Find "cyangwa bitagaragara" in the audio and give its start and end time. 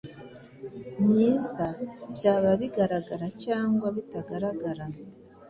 3.43-4.85